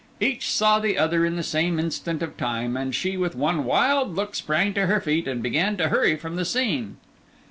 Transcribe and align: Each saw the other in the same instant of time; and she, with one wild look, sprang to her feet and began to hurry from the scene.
Each 0.19 0.49
saw 0.49 0.79
the 0.79 0.97
other 0.97 1.27
in 1.27 1.35
the 1.35 1.43
same 1.43 1.77
instant 1.77 2.23
of 2.23 2.35
time; 2.35 2.75
and 2.75 2.95
she, 2.95 3.17
with 3.17 3.35
one 3.35 3.65
wild 3.65 4.15
look, 4.15 4.33
sprang 4.33 4.73
to 4.73 4.87
her 4.87 4.99
feet 4.99 5.27
and 5.27 5.43
began 5.43 5.77
to 5.77 5.89
hurry 5.89 6.15
from 6.15 6.37
the 6.37 6.43
scene. 6.43 6.97